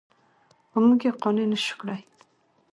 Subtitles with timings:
[0.69, 1.99] خو موږ یې قانع نه شوو کړی.